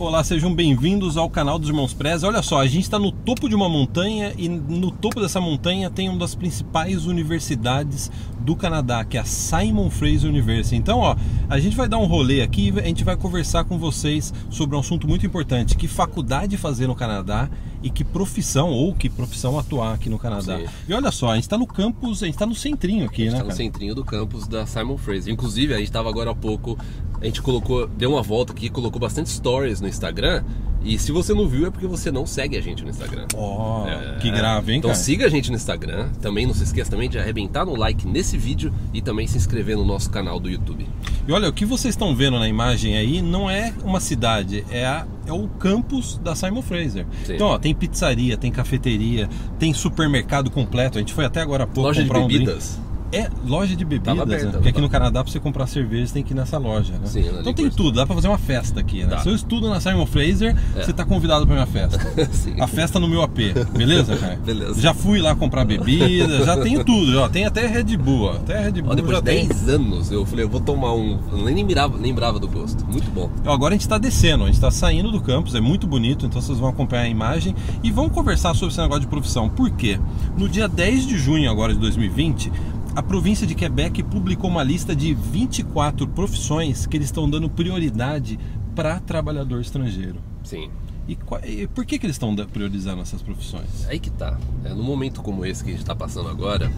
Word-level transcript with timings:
Olá, 0.00 0.22
sejam 0.22 0.54
bem-vindos 0.54 1.16
ao 1.16 1.28
canal 1.28 1.58
dos 1.58 1.68
Irmãos 1.68 1.92
Prez. 1.92 2.22
Olha 2.22 2.40
só, 2.40 2.60
a 2.60 2.68
gente 2.68 2.84
está 2.84 3.00
no 3.00 3.10
topo 3.10 3.48
de 3.48 3.56
uma 3.56 3.68
montanha 3.68 4.32
e 4.38 4.48
no 4.48 4.92
topo 4.92 5.20
dessa 5.20 5.40
montanha 5.40 5.90
tem 5.90 6.08
uma 6.08 6.20
das 6.20 6.36
principais 6.36 7.04
universidades 7.04 8.08
do 8.38 8.54
Canadá, 8.54 9.04
que 9.04 9.16
é 9.16 9.20
a 9.20 9.24
Simon 9.24 9.90
Fraser 9.90 10.30
University. 10.30 10.76
Então, 10.76 11.00
ó, 11.00 11.16
a 11.48 11.58
gente 11.58 11.76
vai 11.76 11.88
dar 11.88 11.98
um 11.98 12.04
rolê 12.04 12.42
aqui 12.42 12.72
e 12.74 12.80
a 12.80 12.82
gente 12.84 13.04
vai 13.04 13.16
conversar 13.16 13.64
com 13.64 13.78
vocês 13.78 14.32
sobre 14.50 14.76
um 14.76 14.80
assunto 14.80 15.08
muito 15.08 15.24
importante: 15.24 15.76
que 15.76 15.88
faculdade 15.88 16.56
fazer 16.56 16.86
no 16.86 16.94
Canadá 16.94 17.48
e 17.82 17.90
que 17.90 18.04
profissão 18.04 18.70
ou 18.70 18.94
que 18.94 19.08
profissão 19.08 19.58
atuar 19.58 19.94
aqui 19.94 20.10
no 20.10 20.18
Canadá. 20.18 20.58
Sim. 20.58 20.66
E 20.88 20.92
olha 20.92 21.10
só, 21.10 21.30
a 21.30 21.34
gente 21.34 21.44
está 21.44 21.56
no 21.56 21.66
campus, 21.66 22.22
a 22.22 22.26
gente 22.26 22.34
está 22.34 22.46
no 22.46 22.54
centrinho 22.54 23.06
aqui, 23.06 23.22
A 23.22 23.24
gente 23.26 23.34
né? 23.34 23.40
tá 23.40 23.44
no 23.44 23.52
centrinho 23.52 23.94
do 23.94 24.04
campus 24.04 24.46
da 24.46 24.66
Simon 24.66 24.98
Fraser. 24.98 25.32
Inclusive, 25.32 25.74
a 25.74 25.78
gente 25.78 25.90
tava 25.90 26.08
agora 26.08 26.30
há 26.30 26.34
pouco, 26.34 26.76
a 27.20 27.24
gente 27.24 27.40
colocou, 27.40 27.86
deu 27.86 28.10
uma 28.10 28.22
volta 28.22 28.52
aqui, 28.52 28.68
colocou 28.68 29.00
bastante 29.00 29.30
stories 29.30 29.80
no 29.80 29.88
Instagram. 29.88 30.42
E 30.84 30.96
se 30.98 31.10
você 31.12 31.34
não 31.34 31.48
viu, 31.48 31.66
é 31.66 31.70
porque 31.70 31.86
você 31.86 32.10
não 32.10 32.24
segue 32.24 32.56
a 32.56 32.60
gente 32.60 32.82
no 32.84 32.90
Instagram. 32.90 33.26
Ó, 33.36 33.86
É, 33.86 34.16
que 34.20 34.30
grave, 34.30 34.72
hein, 34.72 34.78
Então 34.78 34.90
cara? 34.90 35.02
siga 35.02 35.26
a 35.26 35.28
gente 35.28 35.50
no 35.50 35.56
Instagram. 35.56 36.08
Também 36.22 36.46
não 36.46 36.54
se 36.54 36.62
esqueça 36.62 36.90
também 36.90 37.08
de 37.10 37.18
arrebentar 37.18 37.66
no 37.66 37.74
like 37.76 38.06
nesse 38.06 38.38
vídeo 38.38 38.72
e 38.94 39.02
também 39.02 39.26
se 39.26 39.36
inscrever 39.36 39.76
no 39.76 39.84
nosso 39.84 40.08
canal 40.10 40.38
do 40.38 40.48
YouTube. 40.48 40.86
E 41.26 41.32
olha, 41.32 41.48
o 41.48 41.52
que 41.52 41.64
vocês 41.66 41.92
estão 41.94 42.14
vendo 42.14 42.38
na 42.38 42.48
imagem 42.48 42.96
aí 42.96 43.20
não 43.20 43.50
é 43.50 43.72
uma 43.84 44.00
cidade, 44.00 44.64
é, 44.70 44.86
a- 44.86 45.06
é 45.26 45.32
o 45.32 45.46
campus 45.48 46.18
da 46.22 46.34
Simon 46.34 46.62
Fraser. 46.62 47.06
Sim. 47.24 47.34
Então, 47.34 47.48
ó, 47.48 47.58
tem 47.58 47.74
pizzaria, 47.74 48.36
tem 48.36 48.50
cafeteria, 48.50 49.28
tem 49.58 49.74
supermercado 49.74 50.50
completo. 50.50 50.96
A 50.96 51.00
gente 51.00 51.12
foi 51.12 51.24
até 51.24 51.40
agora 51.40 51.64
há 51.64 51.66
pouco 51.66 51.82
Loja 51.88 52.02
de 52.02 52.08
comprar 52.08 52.24
um 52.24 52.28
drink. 52.28 52.44
bebidas. 52.46 52.80
É 53.10 53.28
loja 53.46 53.74
de 53.74 53.84
bebidas, 53.84 54.14
Tava 54.14 54.22
aberta, 54.22 54.46
né? 54.46 54.52
porque 54.52 54.68
aqui 54.68 54.80
no 54.80 54.88
Canadá 54.90 55.22
pra 55.24 55.32
você 55.32 55.40
comprar 55.40 55.66
cerveja 55.66 56.08
você 56.08 56.14
tem 56.14 56.22
que 56.22 56.32
ir 56.32 56.36
nessa 56.36 56.58
loja, 56.58 56.92
né? 56.94 57.06
Sim, 57.06 57.24
então 57.40 57.54
tem 57.54 57.70
tudo, 57.70 57.92
dá 57.92 58.04
pra 58.06 58.14
fazer 58.14 58.28
uma 58.28 58.36
festa 58.38 58.80
aqui, 58.80 59.00
né? 59.02 59.06
Dá. 59.10 59.18
Se 59.20 59.28
eu 59.28 59.34
estudo 59.34 59.68
na 59.70 59.80
Simon 59.80 60.04
Fraser, 60.04 60.54
É. 60.76 60.84
você 60.84 60.92
tá 60.92 61.04
convidado 61.04 61.46
pra 61.46 61.54
minha 61.54 61.66
festa. 61.66 61.98
A 62.60 62.66
festa 62.66 63.00
no 63.00 63.08
meu 63.08 63.22
AP, 63.22 63.38
beleza, 63.76 64.16
cara? 64.16 64.36
Beleza. 64.44 64.80
Já 64.80 64.92
fui 64.92 65.20
lá 65.20 65.34
comprar 65.34 65.64
bebida, 65.64 66.44
já 66.44 66.56
tenho 66.58 66.84
tudo, 66.84 67.12
já 67.12 67.28
tem 67.28 67.44
até 67.46 67.66
Red 67.66 67.96
Bull, 67.96 68.24
ó. 68.26 68.32
Até 68.32 68.60
Red 68.64 68.82
Bull 68.82 68.92
Ó, 68.92 68.94
depois 68.94 69.16
de 69.18 69.24
tem. 69.24 69.46
10 69.48 69.68
anos, 69.68 70.10
eu 70.10 70.26
falei, 70.26 70.44
eu 70.44 70.48
vou 70.48 70.60
tomar 70.60 70.92
um. 70.94 71.18
Eu 71.32 71.44
nem 71.44 71.54
lembrava, 71.54 71.96
lembrava 71.96 72.38
do 72.38 72.46
gosto. 72.48 72.84
Muito 72.86 73.10
bom. 73.10 73.30
Então, 73.40 73.52
agora 73.52 73.72
a 73.72 73.76
gente 73.76 73.82
está 73.82 73.96
descendo, 73.98 74.42
a 74.44 74.46
gente 74.46 74.56
está 74.56 74.70
saindo 74.70 75.10
do 75.10 75.20
campus, 75.20 75.54
é 75.54 75.60
muito 75.60 75.86
bonito, 75.86 76.26
então 76.26 76.40
vocês 76.40 76.58
vão 76.58 76.68
acompanhar 76.68 77.02
a 77.02 77.08
imagem 77.08 77.54
e 77.82 77.90
vão 77.90 78.08
conversar 78.08 78.54
sobre 78.54 78.72
esse 78.72 78.80
negócio 78.80 79.00
de 79.02 79.06
profissão. 79.08 79.48
Por 79.48 79.70
quê? 79.70 79.98
No 80.36 80.48
dia 80.48 80.68
10 80.68 81.06
de 81.06 81.16
junho 81.18 81.50
agora 81.50 81.72
de 81.72 81.78
2020, 81.80 82.52
a 82.94 83.02
província 83.02 83.46
de 83.46 83.54
Quebec 83.54 84.02
publicou 84.02 84.50
uma 84.50 84.62
lista 84.62 84.94
de 84.94 85.14
24 85.14 86.06
profissões 86.08 86.86
que 86.86 86.96
eles 86.96 87.08
estão 87.08 87.28
dando 87.28 87.48
prioridade 87.48 88.38
para 88.74 89.00
trabalhador 89.00 89.60
estrangeiro. 89.60 90.20
Sim. 90.44 90.70
E, 91.08 91.16
e 91.44 91.66
por 91.66 91.86
que, 91.86 91.98
que 91.98 92.06
eles 92.06 92.16
estão 92.16 92.34
priorizando 92.36 93.00
essas 93.00 93.22
profissões? 93.22 93.86
Aí 93.88 93.98
que 93.98 94.10
tá. 94.10 94.38
É, 94.64 94.70
no 94.70 94.82
momento 94.82 95.22
como 95.22 95.44
esse 95.44 95.64
que 95.64 95.70
a 95.70 95.72
gente 95.72 95.82
está 95.82 95.96
passando 95.96 96.28
agora, 96.28 96.70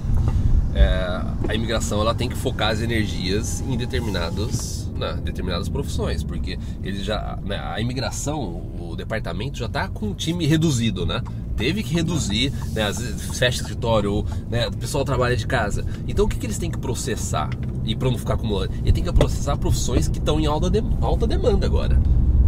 é, 0.74 1.22
a 1.48 1.54
imigração 1.54 2.00
ela 2.00 2.14
tem 2.14 2.28
que 2.28 2.36
focar 2.36 2.70
as 2.70 2.80
energias 2.80 3.60
em 3.60 3.76
determinados, 3.76 4.88
né, 4.96 5.18
determinadas 5.24 5.68
profissões, 5.68 6.22
porque 6.22 6.58
ele 6.82 7.02
já, 7.02 7.38
né, 7.42 7.58
a 7.58 7.80
imigração, 7.80 8.62
departamento 9.00 9.58
já 9.58 9.66
está 9.66 9.88
com 9.88 10.06
um 10.06 10.14
time 10.14 10.46
reduzido, 10.46 11.04
né? 11.04 11.22
Teve 11.56 11.82
que 11.82 11.92
reduzir, 11.92 12.52
né, 12.72 12.84
às 12.84 12.98
vezes 12.98 13.38
fecha 13.38 13.60
escritório, 13.60 14.24
né, 14.48 14.68
o 14.68 14.72
pessoal 14.72 15.04
trabalha 15.04 15.36
de 15.36 15.46
casa. 15.46 15.84
Então 16.08 16.24
o 16.24 16.28
que, 16.28 16.38
que 16.38 16.46
eles 16.46 16.56
têm 16.56 16.70
que 16.70 16.78
processar? 16.78 17.50
E 17.84 17.94
para 17.94 18.10
não 18.10 18.16
ficar 18.18 18.34
acumulando, 18.34 18.72
ele 18.82 18.92
tem 18.92 19.04
que 19.04 19.12
processar 19.12 19.56
profissões 19.56 20.08
que 20.08 20.18
estão 20.18 20.40
em 20.40 20.46
alta, 20.46 20.70
de- 20.70 20.82
alta 21.02 21.26
demanda 21.26 21.66
agora. 21.66 22.00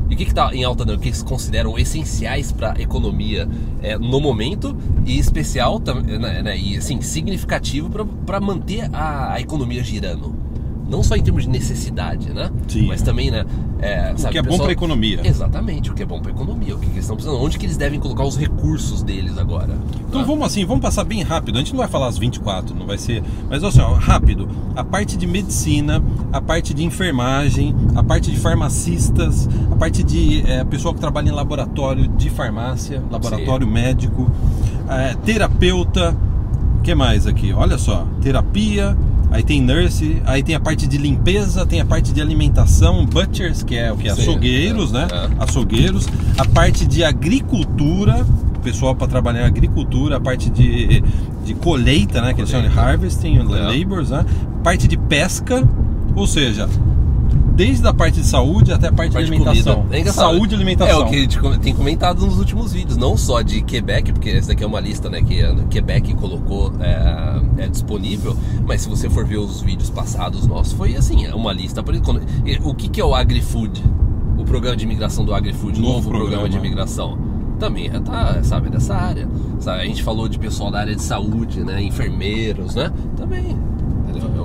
E 0.09 0.15
o 0.15 0.17
que 0.17 0.25
está 0.25 0.55
em 0.55 0.63
alta, 0.63 0.85
né? 0.85 0.95
o 0.95 0.99
que 0.99 1.09
eles 1.09 1.23
consideram 1.23 1.79
essenciais 1.79 2.53
para 2.53 2.75
a 2.77 2.81
economia 2.81 3.49
é, 3.83 3.97
no 3.99 4.21
momento 4.21 4.77
e 5.07 5.19
especial 5.19 5.81
né, 5.81 6.43
né, 6.43 6.59
e 6.59 6.77
assim 6.77 7.01
significativo 7.01 7.91
para 8.27 8.41
manter 8.41 8.89
a, 8.95 9.35
a 9.35 9.41
economia 9.41 9.83
girando. 9.83 10.35
Não 10.89 11.03
só 11.03 11.17
em 11.17 11.23
termos 11.23 11.45
de 11.45 11.49
necessidade, 11.49 12.33
né? 12.33 12.51
Sim. 12.69 12.87
Mas 12.87 13.03
também, 13.03 13.31
né? 13.31 13.45
É, 13.81 14.13
O 14.15 14.19
sabe, 14.19 14.33
que 14.33 14.39
é 14.39 14.43
bom 14.43 14.51
pessoal- 14.51 14.61
para 14.67 14.71
a 14.71 14.73
economia. 14.73 15.21
Exatamente, 15.25 15.91
o 15.91 15.95
que 15.95 16.03
é 16.03 16.07
bom 16.07 16.21
para 16.21 16.31
a 16.31 16.35
economia, 16.35 16.75
o 16.75 16.79
que 16.79 16.87
que 16.87 16.93
eles 16.93 17.05
estão 17.05 17.17
precisando, 17.17 17.43
onde 17.43 17.59
que 17.59 17.67
eles 17.67 17.77
devem 17.77 17.99
colocar 17.99 18.25
os 18.25 18.37
recursos 18.37 19.03
deles 19.03 19.39
agora. 19.39 19.77
Então 20.09 20.21
né? 20.21 20.27
vamos 20.27 20.47
assim, 20.47 20.65
vamos 20.65 20.83
passar 20.83 21.05
bem 21.05 21.23
rápido. 21.23 21.57
A 21.57 21.59
gente 21.59 21.73
não 21.73 21.79
vai 21.79 21.89
falar 21.89 22.07
as 22.09 22.19
24, 22.19 22.75
não 22.75 22.87
vai 22.87 22.99
ser. 22.99 23.23
Mas 23.49 23.65
assim, 23.65 23.81
ó, 23.81 23.95
rápido. 23.95 24.49
A 24.77 24.85
parte 24.85 25.17
de 25.17 25.27
medicina, 25.27 26.03
a 26.33 26.41
parte 26.41 26.75
de 26.75 26.85
enfermagem, 26.85 27.75
a 27.95 28.03
parte 28.03 28.31
de 28.31 28.39
farmacistas, 28.39 29.49
a 29.71 29.77
parte 29.77 30.03
de 30.03 30.43
é, 30.49 30.63
pessoal 30.65 30.95
que 30.95 31.01
trabalha 31.01 31.29
em 31.29 31.33
laboratório 31.33 32.07
de 32.09 32.31
farmácia, 32.31 33.03
laboratório 33.11 33.67
médico, 33.67 34.31
é, 34.89 35.15
terapeuta. 35.25 36.17
O 36.79 36.83
que 36.83 36.95
mais 36.95 37.27
aqui? 37.27 37.53
Olha 37.53 37.79
só, 37.79 38.07
terapia. 38.21 38.97
Aí 39.33 39.43
tem 39.43 39.63
nurse, 39.63 40.21
aí 40.27 40.43
tem 40.43 40.55
a 40.55 40.61
parte 40.61 40.87
de 40.87 40.99
limpeza, 40.99 41.65
tem 41.65 41.81
a 41.81 41.87
parte 41.87 42.13
de 42.13 42.21
alimentação, 42.21 43.07
butchers, 43.07 43.63
que 43.63 43.75
é 43.77 43.91
o 43.91 43.97
que? 43.97 44.13
Sim, 44.15 44.21
Açougueiros, 44.23 44.91
é, 44.91 44.93
né? 44.93 45.09
é. 45.11 45.43
açougueiros, 45.43 46.07
a 46.37 46.45
parte 46.45 46.87
de 46.87 47.03
agricultura, 47.03 48.27
o 48.57 48.61
pessoal 48.61 48.95
para 48.95 49.07
trabalhar 49.09 49.41
em 49.43 49.47
agricultura, 49.47 50.19
a 50.19 50.21
parte 50.21 50.51
de, 50.51 51.03
de 51.47 51.55
colheita, 51.55 52.21
né, 52.21 52.35
que 52.35 52.41
eles 52.43 52.51
chamam 52.51 52.69
de 52.69 52.79
harvesting, 52.79 53.39
É. 53.39 53.43
labors, 53.43 54.11
né? 54.11 54.25
Parte 54.63 54.87
de 54.87 54.97
pesca, 54.99 55.67
ou 56.15 56.27
seja, 56.27 56.69
desde 57.55 57.87
a 57.87 57.93
parte 57.95 58.21
de 58.21 58.27
saúde 58.27 58.73
até 58.73 58.89
a 58.89 58.93
parte, 58.93 59.13
Parte 59.13 59.25
de 59.27 59.31
de 59.31 59.37
alimentação. 59.37 59.83
comida. 59.83 60.09
É 60.09 60.13
saúde 60.13 60.55
e 60.55 60.57
alimentação. 60.57 61.01
É 61.01 61.05
o 61.05 61.07
que 61.09 61.17
a 61.17 61.21
gente 61.21 61.39
tem 61.61 61.75
comentado 61.75 62.25
nos 62.25 62.39
últimos 62.39 62.73
vídeos, 62.73 62.97
não 62.97 63.17
só 63.17 63.43
de 63.43 63.63
Quebec, 63.63 64.13
porque 64.13 64.31
essa 64.31 64.49
daqui 64.49 64.65
é 64.65 64.67
uma 64.67 64.81
lista 64.81 65.09
né, 65.09 65.23
que 65.23 65.43
a 65.43 65.55
Quebec 65.71 66.15
colocou 66.15 66.73
é, 66.81 67.65
é 67.65 67.69
disponível, 67.69 68.37
mas 68.67 68.83
se 68.83 68.89
você 68.89 69.09
for 69.11 69.25
ver 69.25 69.39
os 69.39 69.61
vídeos 69.61 69.91
passados 69.91 70.47
nossos, 70.47 70.73
foi 70.73 70.97
assim, 70.97 71.27
é 71.27 71.35
uma 71.35 71.53
lista. 71.53 71.83
O 72.65 72.75
que, 72.75 72.89
que 72.89 73.01
é 73.01 73.05
o 73.05 73.15
AgriFood? 73.15 73.83
O 74.39 74.45
programa 74.45 74.77
de 74.77 74.85
imigração 74.85 75.25
do 75.25 75.35
AgriFood, 75.35 75.81
Novo 75.81 75.93
novo, 75.95 76.09
programa, 76.11 76.31
programa. 76.43 76.49
de 76.49 76.57
imigração. 76.57 77.19
Também 77.59 77.87
é, 77.87 78.01
tá, 78.01 78.43
sabe, 78.43 78.71
dessa 78.71 78.95
área. 78.95 79.29
Sabe, 79.61 79.83
a 79.83 79.85
gente 79.85 80.03
falou 80.03 80.29
de 80.29 80.37
pessoal 80.39 80.71
da 80.71 80.81
área 80.81 80.97
de 80.97 81.03
saúde, 81.03 81.63
né? 81.63 81.81
Enfermeiros, 81.83 82.75
né? 82.75 82.91
Também. 83.17 83.57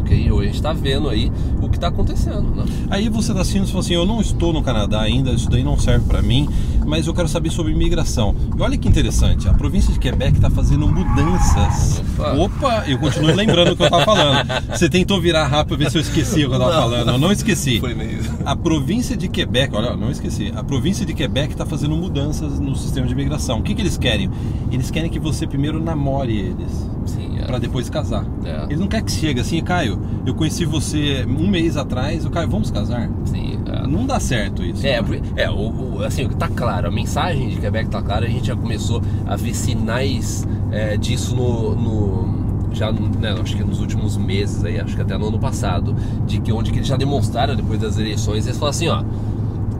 Que 0.08 0.32
hoje 0.32 0.50
a 0.50 0.52
gente 0.52 0.62
tá 0.62 0.74
vendo 0.74 1.10
aí 1.10 1.32
o 1.62 1.70
que 1.70 1.80
tá 1.80 1.88
acontecendo, 1.88 2.56
né? 2.56 2.66
Aí 2.90 3.10
você 3.10 3.32
está 3.32 3.42
assistindo 3.42 3.66
e 3.66 3.68
fala 3.68 3.80
assim, 3.80 3.94
eu 3.94 4.06
não 4.06 4.22
estou 4.22 4.54
no 4.54 4.64
Canadá 4.64 5.02
ainda, 5.02 5.32
isso 5.32 5.50
daí 5.50 5.64
não 5.64 5.78
serve 5.78 6.06
para 6.06 6.22
mim, 6.22 6.48
mas 6.86 7.08
eu 7.08 7.14
quero 7.14 7.28
saber 7.28 7.50
sobre 7.50 7.72
imigração. 7.74 8.36
E 8.58 8.62
olha 8.62 8.78
que 8.78 8.88
interessante, 8.88 9.48
a 9.48 9.54
província 9.54 9.92
de 9.94 10.00
Quebec 10.00 10.36
está 10.38 10.50
fazendo 10.50 10.88
mudanças. 10.88 12.02
Opa. 12.18 12.34
Opa, 12.34 12.84
eu 12.88 12.98
continuo 12.98 13.34
lembrando 13.36 13.72
o 13.72 13.76
que 13.76 13.84
eu 13.84 13.88
estava 13.88 14.06
falando. 14.06 14.48
Você 14.72 14.90
tentou 14.90 15.20
virar 15.20 15.46
rápido 15.48 15.78
ver 15.78 15.92
se 15.92 15.98
eu 15.98 16.02
esqueci 16.02 16.46
o 16.46 16.50
que 16.50 16.56
eu 16.56 16.60
estava 16.60 16.74
Não. 16.74 16.82
falando. 16.82 17.10
Eu 17.12 17.18
não 17.18 17.32
esqueci. 17.32 17.80
Foi 17.80 17.94
mesmo. 17.94 18.38
A 18.46 18.56
província 18.56 19.18
de 19.18 19.28
Quebec, 19.28 19.76
olha, 19.76 19.96
não 19.96 20.10
esqueci. 20.12 20.52
A 20.56 20.64
província 20.64 21.06
de 21.06 21.14
Quebec 21.14 21.52
está 21.52 21.66
fazendo 21.66 21.96
mudanças 21.96 22.60
no 22.60 22.76
sistema 22.76 23.06
de 23.06 23.14
imigração. 23.14 23.60
O 23.60 23.64
que, 23.64 23.76
que 23.76 23.82
eles 23.82 23.98
querem? 23.98 24.30
Eles 24.72 24.90
querem 24.90 25.10
que 25.10 25.20
você 25.20 25.46
primeiro 25.46 25.84
namore 25.84 26.38
eles, 26.38 26.90
Sim, 27.08 27.40
é. 27.40 27.46
para 27.46 27.58
depois 27.60 27.90
casar. 27.90 28.24
É. 28.46 28.66
Eles 28.66 28.80
não 28.80 28.88
querem 28.88 29.06
que 29.06 29.12
chegue 29.12 29.40
assim, 29.40 29.62
Caio. 29.64 30.00
Eu 30.26 30.36
conheci 30.36 30.66
você 30.66 31.26
um 31.28 31.48
mês 31.48 31.76
atrás, 31.78 32.26
o 32.26 32.30
Caio, 32.30 32.50
vamos 32.50 32.70
casar? 32.70 33.10
Sim, 33.26 33.60
é. 33.66 33.88
Não 33.88 34.06
dá 34.06 34.20
certo 34.20 34.64
isso. 34.64 34.86
É, 34.86 35.02
né? 35.02 35.08
por- 35.08 35.20
é 35.36 35.50
o, 35.50 35.54
o- 35.98 36.04
assim, 36.04 36.26
o 36.26 36.30
que 36.30 36.36
tá 36.36 36.48
claro, 36.48 36.88
a 36.88 36.92
mensagem 36.92 37.50
de 37.50 37.58
Quebec 37.58 37.90
tá 37.90 38.02
clara, 38.02 38.26
a 38.26 38.30
gente 38.30 38.48
já 38.48 38.56
começou 38.56 39.02
a 39.26 39.36
ver 39.36 39.54
sinais 39.56 40.48
é, 40.72 40.98
disso 40.98 41.36
no, 41.36 41.76
no- 41.76 42.38
já 42.74 42.92
né, 42.92 43.34
acho 43.42 43.56
que 43.56 43.64
nos 43.64 43.80
últimos 43.80 44.18
meses 44.18 44.64
aí, 44.64 44.80
acho 44.80 44.96
que 44.96 45.02
até 45.02 45.18
no 45.18 45.28
ano 45.30 45.40
passado, 45.40 45.96
de 46.28 46.40
que 46.40 46.52
onde 46.52 46.70
que 46.72 46.78
eles 46.78 46.88
já 46.88 46.98
demonstraram 46.98 47.56
depois 47.56 47.80
das 47.80 47.98
eleições, 47.98 48.46
eles 48.46 48.58
falaram 48.58 48.70
assim, 48.78 48.88
ó, 48.90 49.04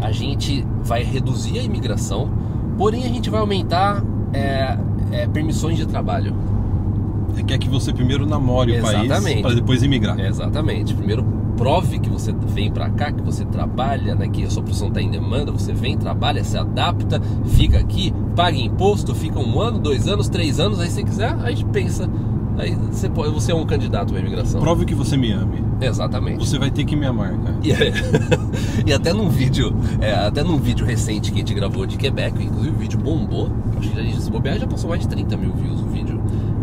a 0.02 0.12
gente 0.12 0.66
vai 0.84 1.04
reduzir 1.04 1.60
a 1.60 1.64
imigração, 1.64 2.30
porém 2.78 3.04
a 3.06 3.10
gente 3.10 3.30
vai 3.30 3.40
aumentar 3.42 4.04
é, 4.34 4.78
é, 5.12 5.28
permissões 5.28 5.78
de 5.78 5.86
trabalho. 5.86 6.34
É 7.48 7.58
quer 7.58 7.58
que 7.60 7.70
você 7.70 7.94
primeiro 7.94 8.26
namore 8.26 8.78
o 8.78 8.82
país 8.82 9.06
Exatamente. 9.06 9.42
para 9.42 9.56
depois 9.56 9.82
imigrar. 9.82 10.20
Exatamente. 10.20 10.94
Primeiro 10.94 11.24
prove 11.56 11.98
que 12.00 12.10
você 12.10 12.32
vem 12.32 12.70
pra 12.70 12.90
cá, 12.90 13.12
que 13.12 13.22
você 13.22 13.44
trabalha, 13.46 14.14
né, 14.16 14.28
que 14.28 14.44
a 14.44 14.50
sua 14.50 14.62
profissão 14.62 14.90
está 14.90 15.02
em 15.02 15.10
demanda, 15.10 15.52
você 15.52 15.74
vem, 15.74 15.98
trabalha, 15.98 16.44
se 16.44 16.58
adapta, 16.58 17.20
fica 17.46 17.80
aqui, 17.80 18.14
paga 18.36 18.58
imposto, 18.58 19.16
fica 19.16 19.40
um 19.40 19.60
ano, 19.60 19.80
dois 19.80 20.08
anos, 20.08 20.30
três 20.30 20.60
anos, 20.60 20.80
aí 20.80 20.90
se 20.90 21.04
quiser, 21.04 21.34
aí 21.40 21.54
a 21.54 21.56
gente 21.56 21.66
pensa. 21.66 22.08
Aí 22.58 22.76
você, 22.76 23.08
pode, 23.08 23.32
você 23.32 23.52
é 23.52 23.56
um 23.56 23.66
candidato 23.66 24.16
à 24.16 24.20
imigração. 24.20 24.60
Prove 24.60 24.86
que 24.86 24.96
você 24.96 25.16
me 25.16 25.32
ame. 25.32 25.64
Exatamente. 25.80 26.40
Você 26.40 26.58
vai 26.58 26.72
ter 26.72 26.86
que 26.86 26.96
me 26.96 27.06
amar, 27.06 27.38
cara. 27.38 27.56
E, 27.64 28.90
e 28.90 28.94
até 28.94 29.14
num 29.14 29.30
vídeo, 29.30 29.76
é, 30.02 30.12
até 30.12 30.44
num 30.44 30.58
vídeo 30.58 30.84
recente 30.84 31.32
que 31.32 31.38
a 31.38 31.40
gente 31.40 31.54
gravou 31.54 31.86
de 31.86 31.98
Quebec, 31.98 32.44
inclusive 32.44 32.76
o 32.76 32.80
vídeo 32.80 33.00
bombou. 33.00 33.52
Acho 33.78 33.92
que 33.92 34.02
gente 34.02 34.22
se 34.22 34.32
bobear 34.32 34.58
já 34.58 34.66
passou 34.66 34.90
mais 34.90 35.02
de 35.02 35.08
30 35.08 35.38
mil 35.38 35.54
views 35.54 35.82
o 35.82 35.86
vídeo. 35.86 36.17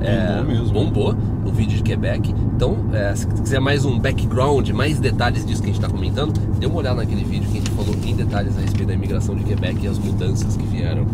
É, 0.05 0.27
Bombou 0.37 0.45
mesmo. 0.45 0.73
Bombou. 0.73 1.17
O 1.47 1.51
vídeo 1.53 1.77
de 1.77 1.83
Quebec. 1.83 2.35
Então, 2.56 2.77
é, 2.93 3.15
se 3.15 3.27
quiser 3.27 3.61
mais 3.61 3.85
um 3.85 3.99
background, 3.99 4.69
mais 4.71 4.99
detalhes 4.99 5.45
disso 5.45 5.62
que 5.62 5.69
a 5.71 5.73
gente 5.73 5.83
está 5.83 5.89
comentando, 5.95 6.33
dê 6.59 6.67
uma 6.67 6.77
olhada 6.77 6.97
naquele 6.97 7.23
vídeo 7.25 7.49
que 7.51 7.59
a 7.59 7.61
gente 7.61 7.71
falou 7.71 7.95
em 8.05 8.15
detalhes 8.17 8.56
a 8.56 8.61
respeito 8.61 8.89
da 8.89 8.95
imigração 8.95 9.35
de 9.35 9.45
Quebec 9.45 9.85
e 9.85 9.87
as 9.89 9.99
mudanças 9.99 10.56
que 10.56 10.65
vieram. 10.67 11.05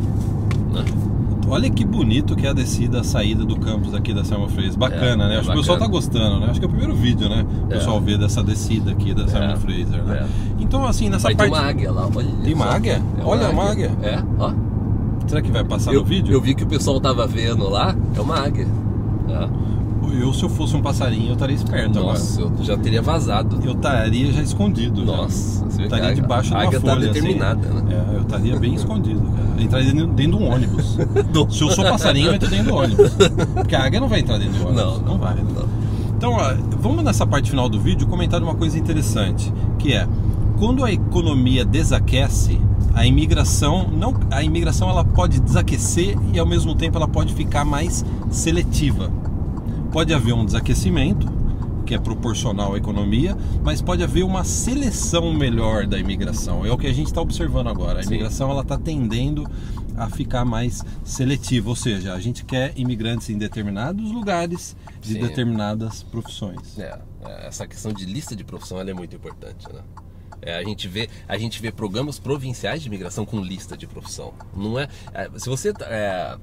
Né? 0.73 0.85
Olha 1.49 1.69
que 1.69 1.85
bonito 1.85 2.37
que 2.37 2.47
é 2.47 2.51
a 2.51 2.53
descida, 2.53 3.01
a 3.01 3.05
saída 3.05 3.45
do 3.45 3.57
campus 3.59 3.93
aqui 3.93 4.15
da 4.15 4.23
Simon 4.23 4.47
Fraser. 4.49 4.79
Bacana, 4.79 5.25
É, 5.25 5.29
né? 5.29 5.35
é 5.35 5.39
Acho 5.39 5.49
que 5.51 5.57
o 5.57 5.61
pessoal 5.61 5.79
tá 5.79 5.87
gostando, 5.89 6.39
né? 6.39 6.47
Acho 6.49 6.61
que 6.61 6.65
é 6.65 6.69
o 6.69 6.71
primeiro 6.71 6.95
vídeo, 6.95 7.29
né? 7.29 7.45
O 7.69 7.73
É. 7.73 7.77
pessoal 7.77 8.01
vê 8.01 8.17
dessa 8.17 8.41
descida 8.41 8.93
aqui 8.93 9.13
da 9.13 9.27
Simon 9.27 9.43
É, 9.51 9.57
Fraser, 9.57 10.05
né? 10.05 10.19
é. 10.23 10.63
Então, 10.63 10.87
assim, 10.87 11.09
nessa 11.11 11.25
Vai 11.25 11.35
parte. 11.35 11.51
ter 11.51 11.57
uma 11.59 11.67
águia 11.67 11.91
lá, 11.91 12.09
olha. 12.15 12.29
Tem 12.45 12.55
uma 12.55 12.67
águia? 12.67 13.03
Olha, 13.25 13.51
uma 13.51 13.69
águia. 13.69 13.91
É, 14.01 14.23
ó. 14.39 14.53
Será 15.27 15.41
que 15.43 15.51
vai 15.51 15.63
passar 15.65 15.93
Eu, 15.93 16.01
no 16.01 16.07
vídeo? 16.07 16.33
eu 16.33 16.41
vi 16.41 16.55
que 16.55 16.65
o 16.65 16.67
pessoal 16.67 17.01
tava 17.01 17.27
vendo 17.27 17.69
lá, 17.69 17.95
é 18.17 18.21
uma 18.21 18.37
águia. 18.39 18.67
É. 19.29 19.71
Eu, 20.21 20.33
se 20.35 20.43
eu 20.43 20.49
fosse 20.49 20.75
um 20.75 20.83
passarinho, 20.83 21.29
eu 21.29 21.33
estaria 21.35 21.55
esperto 21.55 22.01
Nossa, 22.01 22.41
eu 22.41 22.53
já 22.63 22.77
teria 22.77 23.01
vazado. 23.01 23.55
agora. 23.57 23.71
Eu 23.71 23.77
estaria 23.77 24.33
já 24.33 24.43
escondido. 24.43 25.01
já. 25.01 25.07
Nossa, 25.07 25.65
que 25.67 25.83
estaria 25.85 26.15
debaixo 26.15 26.49
de 26.49 26.55
a 26.55 26.59
uma 26.59 26.67
águia 26.67 26.81
tá 26.81 26.91
folha. 26.95 27.11
assim. 27.11 27.21
determinada, 27.21 27.69
né? 27.69 27.95
É, 28.13 28.17
eu 28.17 28.23
estaria 28.23 28.59
bem 28.59 28.75
escondido, 28.75 29.21
cara. 29.21 29.63
Entraria 29.63 29.93
dentro, 29.93 30.07
dentro 30.09 30.39
de 30.39 30.45
um 30.45 30.53
ônibus. 30.53 30.99
Se 31.57 31.63
eu 31.63 31.71
sou 31.71 31.85
passarinho, 31.85 32.27
eu 32.29 32.35
entro 32.35 32.51
dentro 32.51 32.67
do 32.73 32.75
ônibus. 32.75 33.13
Porque 33.55 33.75
a 33.77 33.85
águia 33.85 34.01
não 34.01 34.09
vai 34.09 34.19
entrar 34.21 34.39
dentro 34.39 34.59
do 34.59 34.67
ônibus. 34.67 34.83
Não, 34.83 34.99
não, 35.01 35.19
vai. 35.19 35.37
não. 35.37 35.69
Então, 36.17 36.33
ó, 36.33 36.55
vamos 36.81 37.05
nessa 37.05 37.25
parte 37.25 37.49
final 37.49 37.69
do 37.69 37.79
vídeo 37.81 38.07
comentar 38.09 38.43
uma 38.43 38.55
coisa 38.55 38.77
interessante, 38.79 39.53
que 39.79 39.93
é 39.93 40.09
quando 40.59 40.85
a 40.85 40.93
economia 40.93 41.65
desaquece, 41.65 42.61
a 43.01 43.07
imigração 43.07 43.89
não, 43.89 44.13
a 44.31 44.43
imigração 44.43 44.91
ela 44.91 45.03
pode 45.03 45.41
desaquecer 45.41 46.19
e 46.35 46.39
ao 46.39 46.45
mesmo 46.45 46.75
tempo 46.75 46.99
ela 46.99 47.09
pode 47.09 47.33
ficar 47.33 47.65
mais 47.65 48.05
seletiva. 48.31 49.11
Pode 49.91 50.13
haver 50.13 50.35
um 50.35 50.45
desaquecimento 50.45 51.27
que 51.87 51.95
é 51.95 51.99
proporcional 51.99 52.75
à 52.75 52.77
economia, 52.77 53.35
mas 53.65 53.81
pode 53.81 54.03
haver 54.03 54.23
uma 54.23 54.45
seleção 54.45 55.33
melhor 55.33 55.87
da 55.87 55.99
imigração. 55.99 56.67
É 56.67 56.71
o 56.71 56.77
que 56.77 56.87
a 56.87 56.93
gente 56.93 57.07
está 57.07 57.23
observando 57.23 57.69
agora. 57.69 58.01
A 58.01 58.03
Sim. 58.03 58.11
imigração 58.11 58.51
ela 58.51 58.61
está 58.61 58.77
tendendo 58.77 59.49
a 59.97 60.11
ficar 60.11 60.45
mais 60.45 60.85
seletiva, 61.03 61.71
ou 61.71 61.77
seja, 61.77 62.13
a 62.13 62.21
gente 62.21 62.45
quer 62.45 62.75
imigrantes 62.77 63.31
em 63.31 63.39
determinados 63.39 64.13
lugares 64.13 64.77
de 65.01 65.15
Sim. 65.15 65.21
determinadas 65.21 66.03
profissões. 66.03 66.79
É, 66.79 66.99
é, 67.25 67.47
essa 67.47 67.67
questão 67.67 67.95
de 67.95 68.05
lista 68.05 68.37
de 68.37 68.45
profissão 68.45 68.79
é 68.79 68.93
muito 68.93 69.17
importante, 69.17 69.67
né? 69.73 69.81
É, 70.43 70.57
a 70.57 70.65
gente 70.65 70.89
vê 70.89 71.09
a 71.29 71.37
gente 71.37 71.61
vê 71.61 71.71
programas 71.71 72.19
provinciais 72.19 72.83
de 72.83 72.89
imigração 72.89 73.25
com 73.25 73.41
lista 73.41 73.77
de 73.77 73.87
profissão. 73.87 74.33
Não 74.55 74.79
é, 74.79 74.89
é, 75.13 75.31
se 75.39 75.49
você 75.49 75.73
é, 75.83 76.37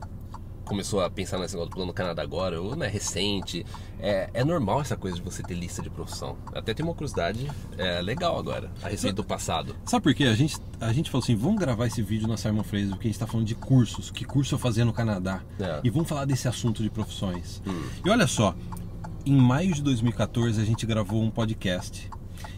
começou 0.68 1.02
a 1.02 1.10
pensar 1.10 1.40
nesse 1.40 1.54
negócio 1.56 1.72
do 1.72 1.76
plano 1.76 1.94
Canadá 1.94 2.22
agora 2.22 2.62
ou 2.62 2.76
não 2.76 2.86
é 2.86 2.90
recente, 2.90 3.66
é, 4.00 4.30
é 4.34 4.44
normal 4.44 4.82
essa 4.82 4.96
coisa 4.96 5.18
de 5.18 5.24
você 5.24 5.42
ter 5.42 5.56
lista 5.56 5.82
de 5.82 5.90
profissão. 5.90 6.38
Até 6.54 6.74
tem 6.74 6.86
uma 6.86 6.94
curiosidade 6.94 7.50
é, 7.78 8.02
legal 8.02 8.38
agora 8.38 8.70
a 8.84 8.90
respeito 8.90 9.16
do 9.16 9.24
passado. 9.24 9.76
Sabe 9.86 10.04
por 10.04 10.14
quê? 10.14 10.26
A 10.26 10.36
gente, 10.36 10.58
a 10.80 10.92
gente 10.92 11.10
falou 11.10 11.24
assim, 11.24 11.36
vamos 11.36 11.60
gravar 11.60 11.88
esse 11.88 12.02
vídeo 12.02 12.28
na 12.28 12.38
Simon 12.38 12.64
Fraser, 12.64 12.90
porque 12.90 13.08
a 13.08 13.10
gente 13.10 13.16
está 13.16 13.28
falando 13.28 13.48
de 13.48 13.56
cursos, 13.56 14.12
que 14.12 14.26
curso 14.26 14.56
eu 14.56 14.60
fazia 14.60 14.86
no 14.86 14.94
Canadá. 14.94 15.42
É. 15.60 15.80
E 15.84 15.90
vamos 15.90 16.08
falar 16.08 16.26
desse 16.26 16.48
assunto 16.48 16.84
de 16.84 16.90
profissões. 16.90 17.62
Hum. 17.66 17.84
E 18.06 18.10
olha 18.10 18.28
só, 18.28 18.54
em 19.26 19.36
maio 19.36 19.74
de 19.74 19.82
2014 19.82 20.62
a 20.62 20.66
gente 20.66 20.86
gravou 20.86 21.24
um 21.24 21.32
podcast. 21.32 22.10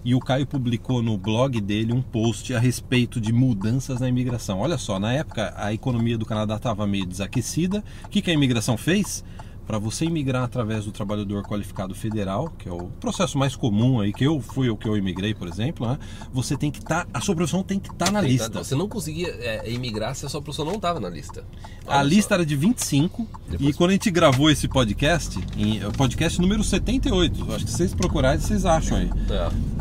E 0.03 0.15
o 0.15 0.19
Caio 0.19 0.45
publicou 0.45 1.01
no 1.01 1.17
blog 1.17 1.59
dele 1.61 1.93
um 1.93 2.01
post 2.01 2.53
a 2.53 2.59
respeito 2.59 3.19
de 3.19 3.31
mudanças 3.31 3.99
na 3.99 4.07
imigração. 4.07 4.59
Olha 4.59 4.77
só, 4.77 4.99
na 4.99 5.13
época 5.13 5.53
a 5.57 5.73
economia 5.73 6.17
do 6.17 6.25
Canadá 6.25 6.55
estava 6.55 6.87
meio 6.87 7.05
desaquecida. 7.05 7.83
O 8.05 8.09
que, 8.09 8.21
que 8.21 8.31
a 8.31 8.33
imigração 8.33 8.77
fez? 8.77 9.23
Para 9.69 9.77
você 9.77 10.03
imigrar 10.05 10.41
através 10.45 10.85
do 10.85 10.91
trabalhador 10.91 11.43
qualificado 11.43 11.93
federal, 11.93 12.51
que 12.57 12.67
é 12.67 12.71
o 12.71 12.87
processo 12.99 13.37
mais 13.37 13.55
comum 13.55 13.99
aí, 14.01 14.11
que 14.11 14.23
eu 14.23 14.41
fui 14.41 14.67
o 14.67 14.75
que 14.75 14.89
eu 14.89 14.97
imigrei, 14.97 15.35
por 15.35 15.47
exemplo, 15.47 15.87
né? 15.87 15.99
você 16.33 16.57
tem 16.57 16.71
que 16.71 16.79
estar, 16.79 17.07
a 17.13 17.21
sua 17.21 17.35
profissão 17.35 17.61
tem 17.61 17.79
que 17.79 17.91
estar 17.91 18.11
na 18.11 18.19
Tem- 18.21 18.31
lista. 18.31 18.63
Você 18.63 18.73
não 18.73 18.89
conseguia 18.89 19.27
é, 19.27 19.71
emigrar 19.71 20.15
se 20.15 20.25
a 20.25 20.29
sua 20.29 20.41
profissão 20.41 20.65
não 20.65 20.73
estava 20.73 20.99
na 20.99 21.07
lista. 21.07 21.43
A 21.85 21.99
Olha 21.99 22.03
lista 22.03 22.29
só. 22.29 22.33
era 22.33 22.45
de 22.47 22.55
25 22.55 23.27
e 23.47 23.51
Depois- 23.51 23.75
quando 23.75 23.91
a 23.91 23.93
gente 23.93 24.09
gravou 24.09 24.49
esse 24.49 24.67
podcast, 24.67 25.37
em, 25.55 25.85
o 25.85 25.91
podcast 25.91 26.41
número 26.41 26.63
78, 26.63 27.53
acho 27.53 27.65
que 27.65 27.71
vocês 27.71 27.93
procurarem 27.93 28.39
vocês 28.39 28.65
acham 28.65 28.97
aí. 28.97 29.11
É. 29.29 29.78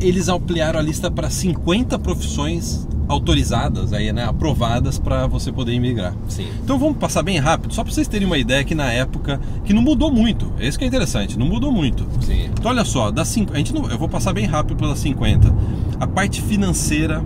Eles 0.00 0.28
ampliaram 0.28 0.78
a 0.78 0.82
lista 0.82 1.10
para 1.10 1.28
50 1.28 1.98
profissões 1.98 2.86
autorizadas, 3.08 3.92
aí, 3.92 4.12
né, 4.12 4.24
aprovadas 4.24 4.98
para 4.98 5.26
você 5.26 5.50
poder 5.50 5.72
imigrar. 5.72 6.14
Sim. 6.28 6.46
Então 6.62 6.78
vamos 6.78 6.98
passar 6.98 7.22
bem 7.22 7.38
rápido, 7.38 7.72
só 7.72 7.82
para 7.82 7.92
vocês 7.92 8.06
terem 8.06 8.26
uma 8.26 8.36
ideia 8.36 8.62
que 8.62 8.74
na 8.74 8.92
época 8.92 9.40
que 9.64 9.72
não 9.72 9.80
mudou 9.80 10.12
muito. 10.12 10.52
É 10.58 10.68
isso 10.68 10.78
que 10.78 10.84
é 10.84 10.86
interessante, 10.86 11.38
não 11.38 11.46
mudou 11.46 11.72
muito. 11.72 12.06
Sim. 12.20 12.50
Então 12.52 12.70
olha 12.70 12.84
só, 12.84 13.10
das 13.10 13.28
cinco, 13.28 13.54
a 13.54 13.56
gente 13.56 13.72
não, 13.72 13.90
eu 13.90 13.98
vou 13.98 14.08
passar 14.08 14.34
bem 14.34 14.44
rápido 14.44 14.76
pelas 14.76 14.98
50. 14.98 15.52
A 15.98 16.06
parte 16.06 16.42
financeira, 16.42 17.24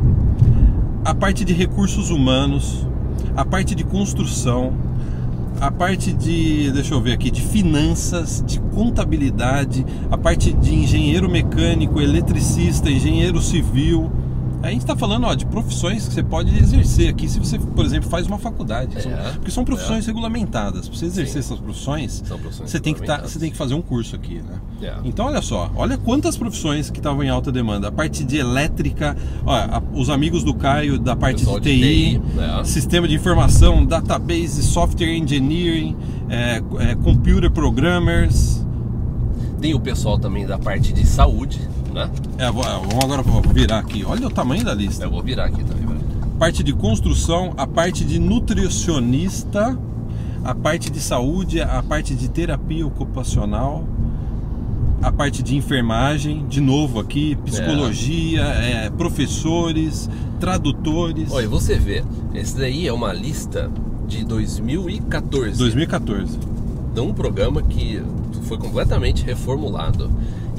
a 1.05 1.13
parte 1.13 1.45
de 1.45 1.53
recursos 1.53 2.11
humanos, 2.11 2.87
a 3.37 3.45
parte 3.45 3.75
de 3.75 3.83
construção, 3.83 4.73
a 5.63 5.71
parte 5.71 6.13
de, 6.13 6.73
deixa 6.73 6.93
eu 6.93 7.01
ver 7.01 7.13
aqui, 7.13 7.31
de 7.31 7.41
finanças, 7.41 8.43
de 8.45 8.59
contabilidade, 8.75 9.87
a 10.11 10.19
parte 10.19 10.53
de 10.53 10.75
engenheiro 10.75 11.31
mecânico, 11.31 12.01
eletricista, 12.01 12.91
engenheiro 12.91 13.41
civil. 13.41 14.11
A 14.63 14.71
gente 14.71 14.83
está 14.83 14.95
falando 14.97 15.25
ó, 15.27 15.35
de 15.35 15.45
profissões 15.45 16.07
que 16.07 16.15
você 16.15 16.23
pode 16.23 16.57
exercer 16.57 17.09
aqui 17.09 17.29
se 17.29 17.39
você, 17.41 17.59
por 17.59 17.85
exemplo, 17.85 18.09
faz 18.09 18.27
uma 18.29 18.39
faculdade. 18.39 19.03
São- 19.03 19.11
É, 19.11 19.33
porque 19.33 19.51
são 19.51 19.65
profissões 19.65 20.07
regulamentadas. 20.07 20.89
Para 20.89 20.97
você 20.99 21.07
exercer 21.07 21.43
Sim. 21.43 21.49
essas 21.55 21.59
profissões, 21.59 22.23
São 22.25 22.39
profissões 22.39 22.71
você 22.71 22.79
tem, 22.79 22.95
que 22.95 23.03
tá, 23.03 23.19
você 23.23 23.39
tem 23.41 23.51
que 23.51 23.57
fazer 23.57 23.75
um 23.75 23.83
curso 23.83 24.15
aqui, 24.15 24.37
né? 24.37 24.61
É. 24.83 24.95
Então 25.05 25.27
olha 25.27 25.43
só, 25.43 25.71
olha 25.75 25.99
quantas 25.99 26.37
profissões 26.37 26.91
que 26.91 26.99
estavam 27.01 27.25
em 27.25 27.29
alta 27.29 27.51
demanda. 27.51 27.89
A 27.89 27.93
parte 27.93 28.23
de 28.23 28.37
elétrica, 28.37 29.17
ó, 29.45 29.53
a- 29.53 29.83
os 29.95 30.09
amigos 30.09 30.45
do 30.45 30.55
Caio 30.55 30.97
da 30.99 31.17
parte 31.17 31.45
de 31.45 31.53
de 31.53 31.61
TI, 31.61 31.81
TI, 31.81 32.23
né? 32.37 32.63
sistema 32.65 33.09
de 33.09 33.15
informação, 33.17 33.85
database, 33.85 34.63
software 34.63 35.17
engineering, 35.17 35.97
é, 36.29 36.63
é, 36.79 36.95
computer 36.95 37.51
programmers. 37.51 38.65
Tem 39.61 39.75
o 39.75 39.81
pessoal 39.81 40.19
também 40.19 40.47
da 40.47 40.59
parte 40.59 40.93
de 40.93 41.07
saúde, 41.07 41.61
né? 41.93 42.11
É, 42.39 42.45
é, 42.45 42.51
vamos 42.51 43.05
agora 43.05 43.23
virar 43.53 43.79
aqui. 43.79 44.05
Olha 44.05 44.27
o 44.27 44.31
tamanho 44.31 44.65
da 44.65 44.75
lista. 44.75 45.05
Eu 45.05 45.11
vou 45.11 45.23
virar 45.23 45.47
aqui 45.47 45.63
também. 45.65 45.83
Parte 46.39 46.63
de 46.63 46.73
construção, 46.73 47.53
a 47.57 47.67
parte 47.67 48.05
de 48.05 48.19
nutricionista, 48.19 49.79
a 50.45 50.55
parte 50.55 50.91
de 50.91 51.01
saúde, 51.01 51.61
a 51.61 51.83
parte 51.83 52.15
de 52.15 52.29
terapia 52.29 52.85
ocupacional, 52.85 53.87
a 55.01 55.13
parte 55.13 55.43
de 55.43 55.57
enfermagem, 55.57 56.47
de 56.49 56.61
novo 56.61 56.99
aqui, 56.99 57.37
psicologia, 57.45 58.43
é, 58.43 58.91
professores, 58.91 60.11
tradutores. 60.41 61.31
Olha, 61.31 61.49
você 61.49 61.77
vê, 61.79 62.03
esse 62.35 62.57
daí 62.57 62.89
é 62.89 62.93
uma 62.93 63.13
lista 63.13 63.71
de 64.09 64.25
2014. 64.25 65.59
2014. 65.59 66.39
de 66.95 67.01
um 67.01 67.15
programa 67.15 67.63
que 67.63 68.03
foi 68.43 68.59
completamente 68.59 69.25
reformulado. 69.25 70.11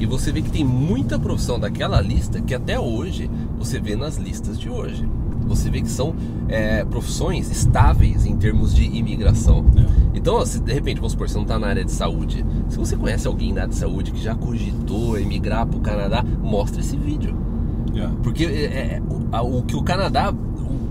E 0.04 0.06
você 0.06 0.34
vê 0.34 0.42
que 0.42 0.52
tem 0.52 0.66
muita 0.66 1.18
profissão 1.18 1.58
daquela 1.58 2.02
lista 2.02 2.42
que 2.42 2.54
até 2.54 2.78
hoje 2.78 3.32
você 3.58 3.80
vê 3.80 3.96
nas 3.96 4.18
listas 4.18 4.60
de 4.60 4.70
hoje. 4.70 5.08
Você 5.48 5.70
vê 5.70 5.82
que 5.82 5.88
são 5.88 6.14
é, 6.50 6.84
profissões 6.84 7.50
estáveis 7.50 8.26
em 8.26 8.36
termos 8.36 8.76
de 8.76 8.84
imigração. 8.84 9.64
É. 9.78 10.18
Então, 10.18 10.46
se 10.46 10.60
de 10.60 10.74
repente, 10.74 10.98
vamos 10.98 11.14
supor, 11.14 11.30
você 11.30 11.36
não 11.36 11.44
está 11.44 11.58
na 11.58 11.68
área 11.68 11.86
de 11.86 11.92
saúde. 11.94 12.46
Se 12.68 12.78
você 12.78 12.98
conhece 12.98 13.26
alguém 13.28 13.54
na 13.54 13.62
área 13.62 13.72
de 13.74 13.80
saúde 13.80 14.12
que 14.12 14.22
já 14.22 14.36
cogitou 14.36 15.18
emigrar 15.18 15.66
para 15.66 15.78
o 15.78 15.82
Canadá, 15.82 16.22
mostre 16.42 16.82
esse 16.82 16.98
vídeo. 16.98 17.34
Yeah. 17.94 18.14
Porque 18.22 18.44
é, 18.44 18.50
é, 18.98 19.02
o, 19.10 19.34
a- 19.34 19.42
o 19.42 19.62
que 19.64 19.76
o 19.78 19.84
Canadá, 19.84 20.34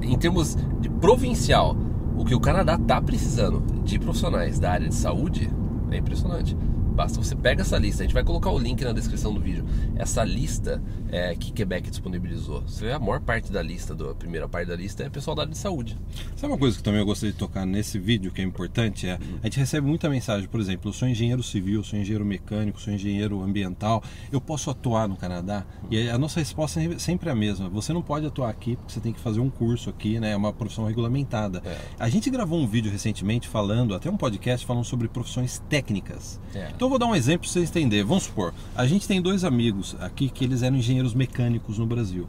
em 0.01 0.17
termos 0.17 0.57
de 0.81 0.89
provincial, 0.89 1.77
o 2.17 2.25
que 2.25 2.35
o 2.35 2.41
Canadá 2.41 2.77
está 2.81 2.99
precisando 3.03 3.63
de 3.85 3.99
profissionais 3.99 4.59
da 4.59 4.71
área 4.73 4.89
de 4.89 4.95
saúde 4.95 5.51
é 5.91 5.99
impressionante. 5.99 6.57
Basta 6.95 7.19
você 7.23 7.35
pega 7.35 7.63
essa 7.63 7.79
lista, 7.79 8.03
a 8.03 8.07
gente 8.07 8.13
vai 8.15 8.23
colocar 8.23 8.51
o 8.51 8.59
link 8.59 8.83
na 8.85 8.93
descrição 8.93 9.33
do 9.33 9.41
vídeo. 9.41 9.65
Essa 9.97 10.23
lista 10.25 10.83
é, 11.11 11.35
que 11.35 11.51
Quebec 11.53 11.89
disponibilizou. 11.91 12.63
Você 12.63 12.85
vê 12.87 12.93
a 12.93 12.99
maior 12.99 13.21
parte 13.21 13.51
da 13.51 13.63
lista, 13.63 13.95
do- 13.95 14.11
a 14.11 14.15
primeira 14.15 14.49
parte 14.49 14.69
da 14.69 14.77
lista 14.77 15.03
é 15.03 15.09
pessoal 15.11 15.35
da 15.35 15.43
área 15.43 15.53
de 15.53 15.59
saúde. 15.59 15.99
Sabe 16.37 16.53
uma 16.53 16.59
coisa 16.59 16.77
que 16.77 16.83
também 16.83 17.01
eu 17.01 17.07
gostaria 17.07 17.33
de 17.33 17.39
tocar 17.39 17.65
nesse 17.65 17.99
vídeo 17.99 18.31
que 18.31 18.41
é 18.41 18.45
importante? 18.45 19.07
É, 19.09 19.19
a 19.43 19.47
gente 19.47 19.59
recebe 19.59 19.87
muita 19.87 20.09
mensagem, 20.09 20.49
por 20.49 20.61
exemplo, 20.61 20.91
eu 20.91 20.93
sou 20.93 21.09
engenheiro 21.09 21.43
civil, 21.43 21.83
sou 21.83 21.99
engenheiro 21.99 22.25
mecânico, 22.25 22.81
sou 22.81 22.93
engenheiro 22.93 23.43
ambiental, 23.43 24.03
eu 24.31 24.41
posso 24.41 24.71
atuar 24.71 25.09
no 25.09 25.17
Canadá? 25.17 25.65
E 25.91 26.09
a 26.09 26.19
nossa 26.19 26.41
resposta 26.41 26.81
é 26.83 26.99
sempre 26.99 27.31
a 27.31 27.35
mesma. 27.35 27.69
Você 27.71 27.93
não 27.93 28.03
pode 28.03 28.27
atuar 28.27 28.51
aqui 28.51 28.77
porque 28.77 28.93
você 28.93 29.01
tem 29.01 29.13
que 29.13 29.21
fazer 29.21 29.41
um 29.41 29.49
curso 29.51 29.89
aqui, 29.91 30.21
né? 30.21 30.33
É 30.33 30.37
uma 30.37 30.53
profissão 30.53 30.85
regulamentada. 30.85 31.63
É. 31.65 31.77
A 31.99 32.09
gente 32.09 32.29
gravou 32.31 32.59
um 32.61 32.67
vídeo 32.67 32.91
recentemente 32.93 33.49
falando, 33.49 33.95
até 33.95 34.11
um 34.11 34.17
podcast 34.17 34.65
falando 34.67 34.85
sobre 34.85 35.09
profissões 35.09 35.63
técnicas. 35.69 36.41
É. 36.55 36.69
Então 36.83 36.89
eu 36.89 36.91
vou 36.91 36.99
dar 36.99 37.07
um 37.07 37.15
exemplo 37.15 37.43
para 37.43 37.53
vocês 37.53 37.71
entenderem. 37.71 38.05
Vamos 38.05 38.25
supor, 38.25 38.53
a 38.75 38.85
gente 38.89 39.07
tem 39.07 39.23
dois 39.23 39.45
amigos 39.45 39.95
aqui 40.01 40.29
que 40.29 40.43
eles 40.43 40.65
eram 40.65 40.77
engenheiros 40.77 41.15
mecânicos 41.15 41.79
no 41.79 41.87
Brasil. 41.87 42.27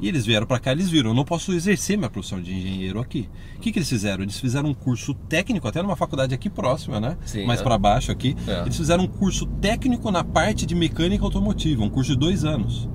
E 0.00 0.08
eles 0.08 0.26
vieram 0.26 0.44
para 0.44 0.58
cá, 0.58 0.72
eles 0.72 0.90
viram, 0.90 1.10
eu 1.10 1.14
não 1.14 1.24
posso 1.24 1.52
exercer 1.52 1.96
minha 1.96 2.10
profissão 2.10 2.42
de 2.42 2.52
engenheiro 2.52 2.98
aqui. 2.98 3.28
O 3.56 3.60
que, 3.60 3.70
que 3.70 3.78
eles 3.78 3.88
fizeram? 3.88 4.24
Eles 4.24 4.40
fizeram 4.40 4.70
um 4.70 4.74
curso 4.74 5.14
técnico, 5.14 5.68
até 5.68 5.80
numa 5.80 5.94
faculdade 5.94 6.34
aqui 6.34 6.50
próxima, 6.50 6.98
né? 6.98 7.16
Sim, 7.24 7.46
Mais 7.46 7.60
é. 7.60 7.62
para 7.62 7.78
baixo 7.78 8.10
aqui. 8.10 8.34
É. 8.48 8.62
Eles 8.62 8.76
fizeram 8.76 9.04
um 9.04 9.06
curso 9.06 9.46
técnico 9.46 10.10
na 10.10 10.24
parte 10.24 10.66
de 10.66 10.74
mecânica 10.74 11.24
automotiva, 11.24 11.84
um 11.84 11.88
curso 11.88 12.10
de 12.10 12.18
dois 12.18 12.44
anos. 12.44 12.88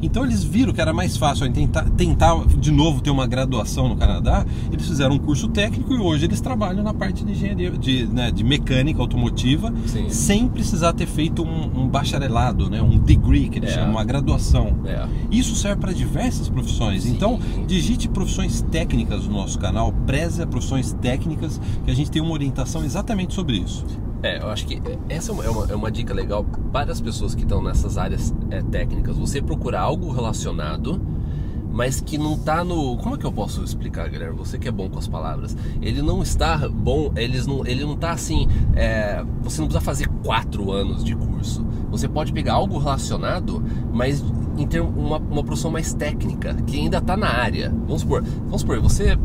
Então 0.00 0.24
eles 0.24 0.44
viram 0.44 0.72
que 0.72 0.80
era 0.80 0.92
mais 0.92 1.16
fácil 1.16 1.46
ó, 1.46 1.50
tentar, 1.50 1.84
tentar 1.90 2.46
de 2.46 2.70
novo 2.70 3.00
ter 3.00 3.10
uma 3.10 3.26
graduação 3.26 3.88
no 3.88 3.96
Canadá. 3.96 4.44
Eles 4.72 4.86
fizeram 4.86 5.14
um 5.16 5.18
curso 5.18 5.48
técnico 5.48 5.92
e 5.94 5.98
hoje 5.98 6.24
eles 6.24 6.40
trabalham 6.40 6.82
na 6.84 6.94
parte 6.94 7.24
de 7.24 7.32
engenharia, 7.32 7.70
de, 7.72 8.06
né, 8.06 8.30
de 8.30 8.44
mecânica 8.44 9.00
automotiva, 9.00 9.72
Sim. 9.86 10.08
sem 10.08 10.48
precisar 10.48 10.92
ter 10.92 11.06
feito 11.06 11.42
um, 11.42 11.82
um 11.82 11.88
bacharelado, 11.88 12.70
né, 12.70 12.80
um 12.80 12.98
degree 12.98 13.48
que 13.48 13.58
eles 13.58 13.70
É. 13.70 13.74
chamam, 13.74 13.90
uma 13.92 14.04
graduação. 14.04 14.76
É. 14.84 15.06
Isso 15.30 15.54
serve 15.56 15.80
para 15.80 15.92
diversas 15.92 16.48
profissões. 16.48 17.02
Sim. 17.02 17.10
Então, 17.12 17.38
digite 17.66 18.08
profissões 18.08 18.60
técnicas 18.70 19.26
no 19.26 19.32
nosso 19.32 19.58
canal, 19.58 19.92
preze 20.06 20.42
a 20.42 20.46
profissões 20.46 20.92
técnicas, 21.00 21.60
que 21.84 21.90
a 21.90 21.94
gente 21.94 22.10
tem 22.10 22.22
uma 22.22 22.32
orientação 22.32 22.84
exatamente 22.84 23.34
sobre 23.34 23.56
isso. 23.58 23.84
É, 24.22 24.38
eu 24.38 24.48
acho 24.48 24.66
que 24.66 24.80
essa 25.08 25.30
é 25.30 25.34
uma, 25.34 25.44
é 25.44 25.48
uma, 25.50 25.66
é 25.72 25.74
uma 25.74 25.90
dica 25.90 26.12
legal 26.12 26.44
para 26.72 26.90
as 26.90 27.00
pessoas 27.00 27.34
que 27.34 27.42
estão 27.42 27.62
nessas 27.62 27.96
áreas 27.96 28.34
é, 28.50 28.60
técnicas. 28.62 29.16
Você 29.16 29.40
procurar 29.40 29.82
algo 29.82 30.10
relacionado, 30.10 31.00
mas 31.70 32.00
que 32.00 32.18
não 32.18 32.36
tá 32.36 32.64
no. 32.64 32.96
Como 32.96 33.14
é 33.14 33.18
que 33.18 33.24
eu 33.24 33.30
posso 33.30 33.62
explicar, 33.62 34.08
galera? 34.08 34.32
Você 34.32 34.58
que 34.58 34.66
é 34.66 34.72
bom 34.72 34.88
com 34.88 34.98
as 34.98 35.06
palavras. 35.06 35.56
Ele 35.80 36.02
não 36.02 36.20
está 36.20 36.68
bom, 36.68 37.12
eles 37.14 37.46
não, 37.46 37.64
ele 37.64 37.84
não 37.84 37.96
tá 37.96 38.10
assim. 38.10 38.48
é, 38.74 39.24
você 39.40 39.60
não 39.60 39.68
precisa 39.68 39.80
fazer 39.80 40.08
quatro 40.24 40.72
anos 40.72 41.04
de 41.04 41.14
curso. 41.14 41.64
Você 41.90 42.08
pode 42.08 42.32
pegar 42.32 42.54
algo 42.54 42.76
relacionado, 42.78 43.62
mas 43.92 44.22
em 44.56 44.66
ter 44.66 44.80
uma, 44.80 45.18
uma 45.18 45.44
profissão 45.44 45.70
mais 45.70 45.94
técnica, 45.94 46.54
que 46.66 46.76
ainda 46.76 46.98
está 46.98 47.16
na 47.16 47.28
área. 47.28 47.70
Vamos 47.86 48.00
supor, 48.00 48.22
vamos 48.22 48.62
supor, 48.62 48.80
você. 48.80 49.16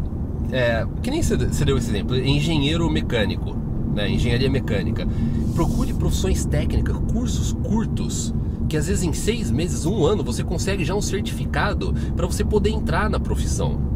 É, 0.51 0.85
que 1.01 1.09
nem 1.09 1.23
você 1.23 1.65
deu 1.65 1.79
esse 1.79 1.89
exemplo, 1.89 2.15
engenheiro 2.15 2.87
mecânico 2.87 3.62
né, 3.93 4.09
engenharia 4.09 4.49
mecânica. 4.49 5.07
Procure 5.55 5.93
profissões 5.93 6.45
técnicas, 6.45 6.95
cursos 7.11 7.53
curtos, 7.63 8.33
que 8.69 8.77
às 8.77 8.87
vezes 8.87 9.03
em 9.03 9.13
seis 9.13 9.51
meses, 9.51 9.85
um 9.85 10.03
ano, 10.05 10.23
você 10.23 10.43
consegue 10.43 10.83
já 10.83 10.95
um 10.95 11.01
certificado 11.01 11.93
para 12.15 12.25
você 12.25 12.43
poder 12.43 12.69
entrar 12.71 13.09
na 13.09 13.19
profissão. 13.19 13.91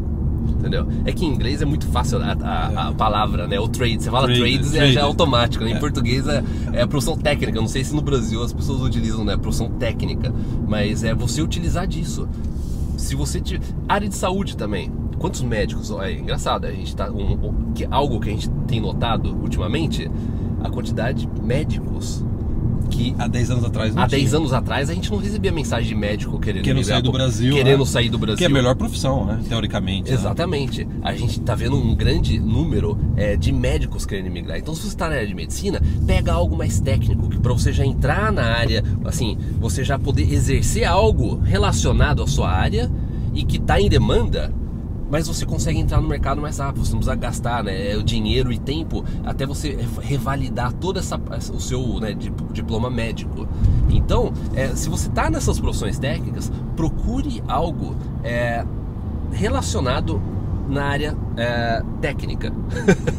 Entendeu? 0.47 0.87
É 1.05 1.11
que 1.11 1.25
em 1.25 1.29
inglês 1.29 1.61
é 1.61 1.65
muito 1.65 1.85
fácil 1.87 2.19
a, 2.19 2.31
a- 2.31 2.87
a 2.87 2.93
palavra, 2.93 3.47
né? 3.47 3.59
O 3.59 3.67
trade. 3.67 4.01
Você 4.01 4.09
fala 4.09 4.25
Trade, 4.27 4.39
trades 4.41 4.73
é 4.73 4.77
trade. 4.77 4.93
já 4.93 5.03
automático. 5.03 5.63
Né? 5.63 5.71
Em 5.71 5.75
É. 5.75 5.79
português 5.79 6.25
é, 6.27 6.43
é 6.73 6.81
a 6.81 6.87
profissão 6.87 7.17
técnica. 7.17 7.59
Não 7.59 7.67
sei 7.67 7.83
se 7.83 7.93
no 7.93 8.01
Brasil 8.01 8.41
as 8.41 8.53
pessoas 8.53 8.81
utilizam, 8.81 9.23
né? 9.25 9.35
Profissão 9.37 9.69
técnica. 9.71 10.33
Mas 10.67 11.03
é 11.03 11.13
você 11.13 11.41
utilizar 11.41 11.85
disso. 11.85 12.27
Se 12.97 13.13
você 13.13 13.39
tiver. 13.41 13.61
Área 13.87 14.07
de 14.07 14.15
saúde 14.15 14.55
também. 14.57 14.91
Quantos 15.19 15.41
médicos? 15.41 15.91
É 15.91 16.11
engraçado, 16.13 16.65
a 16.65 16.71
gente 16.71 16.95
tá. 16.95 17.09
Um, 17.09 17.33
um- 17.33 17.71
que, 17.73 17.87
algo 17.89 18.19
que 18.19 18.29
a 18.29 18.31
gente 18.33 18.49
tem 18.67 18.79
notado 18.79 19.35
ultimamente, 19.41 20.09
a 20.63 20.69
quantidade 20.69 21.25
de 21.27 21.41
médicos 21.41 22.23
que 22.89 23.13
Há 23.19 23.27
10 23.27 23.51
anos 23.51 23.65
atrás 23.65 23.93
não 23.93 24.01
há 24.03 24.07
tinha. 24.07 24.19
10 24.19 24.33
anos 24.33 24.53
atrás 24.53 24.89
a 24.89 24.93
gente 24.93 25.11
não 25.11 25.17
recebia 25.17 25.51
mensagem 25.51 25.89
de 25.89 25.93
médico 25.95 26.39
querendo, 26.39 26.63
Querendo 26.63 26.85
sair 26.85 27.01
do 27.01 27.11
Brasil, 27.11 27.53
Querendo 27.53 27.79
né? 27.79 27.85
sair 27.85 28.09
do 28.09 28.17
Brasil. 28.17 28.37
Que 28.37 28.43
é 28.45 28.47
a 28.47 28.49
melhor 28.49 28.75
profissão, 28.75 29.25
né? 29.25 29.41
Teoricamente. 29.47 30.09
né? 30.09 30.15
Exatamente. 30.15 30.87
A 31.01 31.13
gente 31.13 31.41
tá 31.41 31.53
vendo 31.53 31.75
um 31.75 31.93
grande 31.93 32.39
número 32.39 32.97
é, 33.17 33.35
de 33.35 33.51
médicos 33.51 34.05
querendo 34.05 34.31
migrar. 34.31 34.57
Então, 34.57 34.73
se 34.73 34.81
você 34.83 34.87
está 34.87 35.09
na 35.09 35.15
área 35.15 35.27
de 35.27 35.35
medicina, 35.35 35.81
pega 36.07 36.31
algo 36.31 36.55
mais 36.55 36.79
técnico, 36.79 37.27
que 37.29 37.37
para 37.37 37.51
você 37.51 37.73
já 37.73 37.85
entrar 37.85 38.31
na 38.31 38.43
área, 38.43 38.81
assim, 39.03 39.37
você 39.59 39.83
já 39.83 39.99
poder 39.99 40.31
exercer 40.31 40.85
algo 40.85 41.39
relacionado 41.43 42.23
à 42.23 42.27
sua 42.27 42.49
área 42.49 42.89
e 43.33 43.43
que 43.43 43.57
está 43.57 43.81
em 43.81 43.89
demanda, 43.89 44.53
mas 45.09 45.27
você 45.27 45.45
consegue 45.45 45.79
entrar 45.79 46.01
no 46.01 46.07
mercado 46.07 46.41
mais 46.41 46.57
rápido. 46.59 46.85
Você 46.85 46.91
não 46.91 46.99
precisa 46.99 47.15
gastar 47.15 47.63
né, 47.63 47.95
o 47.95 48.03
dinheiro 48.03 48.51
e 48.51 48.57
tempo 48.57 49.03
até 49.25 49.45
você 49.45 49.77
revalidar 50.01 50.73
todo 50.73 50.99
essa, 50.99 51.19
o 51.53 51.59
seu 51.59 51.99
né, 51.99 52.13
di- 52.13 52.31
diploma 52.51 52.89
médico. 52.89 53.47
Então, 53.89 54.33
é, 54.53 54.67
se 54.69 54.89
você 54.89 55.07
está 55.07 55.29
nessas 55.29 55.59
profissões 55.59 55.97
técnicas, 55.97 56.51
procure 56.75 57.41
algo 57.47 57.95
é, 58.23 58.65
relacionado 59.31 60.21
na 60.69 60.83
área 60.83 61.15
é, 61.37 61.81
técnica. 62.01 62.51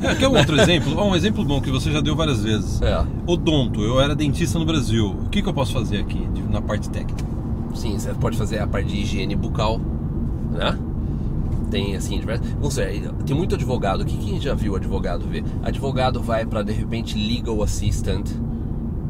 É, 0.03 0.15
quer 0.15 0.29
um 0.29 0.37
outro 0.37 0.55
exemplo? 0.61 1.03
Um 1.03 1.17
exemplo 1.17 1.45
bom 1.45 1.61
que 1.61 1.71
você 1.71 1.91
já 1.91 2.01
deu 2.01 2.15
várias 2.15 2.43
vezes. 2.43 2.83
É. 2.83 3.03
Odonto, 3.27 3.81
eu 3.81 3.99
era 4.01 4.15
dentista 4.15 4.59
no 4.59 4.67
Brasil. 4.67 5.07
O 5.25 5.29
que, 5.31 5.41
que 5.41 5.49
eu 5.49 5.55
posso 5.55 5.73
fazer 5.73 5.99
aqui 5.99 6.27
de- 6.35 6.43
na 6.43 6.61
parte 6.61 6.91
técnica? 6.91 7.25
Sim, 7.75 7.99
você 7.99 8.13
pode 8.15 8.37
fazer 8.37 8.59
a 8.59 8.67
parte 8.67 8.89
de 8.89 8.97
higiene 8.99 9.35
bucal, 9.37 9.81
né? 10.51 10.77
Tem 11.71 11.95
assim, 11.97 12.19
diversos. 12.19 12.49
Vamos 12.53 12.77
ver, 12.77 13.11
tem 13.27 13.37
muito 13.37 13.55
advogado. 13.55 14.01
O 14.01 14.05
que 14.05 14.17
quem 14.17 14.41
já 14.41 14.55
viu 14.55 14.75
advogado 14.77 15.27
ver? 15.27 15.45
Advogado 15.63 16.23
vai 16.23 16.47
para 16.47 16.63
de 16.63 16.73
repente 16.73 17.17
legal 17.17 17.63
assistant, 17.63 18.29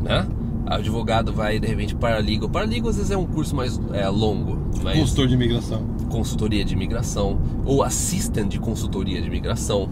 né? 0.02 0.26
Advogado 0.66 1.32
vai 1.32 1.58
de 1.58 1.66
repente 1.66 1.94
para 1.94 2.18
legal. 2.18 2.48
Para 2.48 2.64
legal 2.66 2.90
às 2.90 2.96
vezes 2.96 3.10
é 3.10 3.16
um 3.16 3.26
curso 3.26 3.54
mais 3.56 3.80
é, 3.92 4.08
longo, 4.08 4.58
mas 4.82 4.98
Consultor 4.98 5.26
de 5.28 5.34
imigração. 5.34 5.82
consultoria 6.10 6.64
de 6.64 6.74
imigração 6.74 7.38
ou 7.64 7.82
assistant 7.82 8.48
de 8.48 8.58
consultoria 8.58 9.20
de 9.20 9.26
imigração, 9.28 9.88